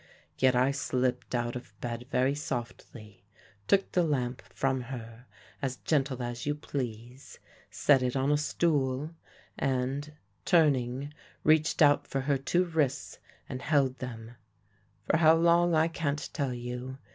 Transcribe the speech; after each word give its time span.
Yet 0.39 0.55
I 0.55 0.71
slipped 0.71 1.35
out 1.35 1.55
of 1.55 1.79
bed 1.79 2.07
very 2.09 2.33
softly, 2.33 3.23
took 3.67 3.91
the 3.91 4.01
lamp 4.01 4.41
from 4.51 4.81
her 4.89 5.27
as 5.61 5.75
gentle 5.75 6.23
as 6.23 6.47
you 6.47 6.55
please, 6.55 7.37
set 7.69 8.01
it 8.01 8.15
on 8.15 8.31
a 8.31 8.35
stool 8.37 9.11
and, 9.59 10.11
turning, 10.43 11.13
reached 11.43 11.83
out 11.83 12.07
for 12.07 12.21
her 12.21 12.39
two 12.39 12.65
wrists 12.65 13.19
and 13.47 13.61
held 13.61 13.99
them 13.99 14.31
for 15.05 15.17
how 15.17 15.35
long 15.35 15.75
I 15.75 15.87
can't 15.87 16.31
tell 16.33 16.55
you. 16.55 16.97